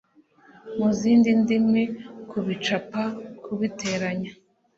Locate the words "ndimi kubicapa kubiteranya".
1.41-4.31